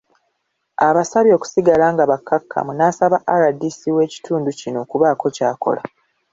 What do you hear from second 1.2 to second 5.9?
okusigala nga bakkakkamu n'asaba RDC w'ekitundu kino okubaako ky'akola.